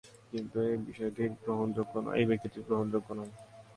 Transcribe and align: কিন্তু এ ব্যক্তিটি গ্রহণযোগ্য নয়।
কিন্তু 0.31 0.57
এ 0.65 0.73
ব্যক্তিটি 2.29 2.59
গ্রহণযোগ্য 2.65 3.09
নয়। 3.17 3.33